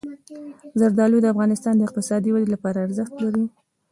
زردالو 0.79 1.17
د 1.21 1.25
افغانستان 1.33 1.73
د 1.77 1.81
اقتصادي 1.87 2.29
ودې 2.31 2.49
لپاره 2.55 2.83
ارزښت 2.85 3.13
لري. 3.25 3.45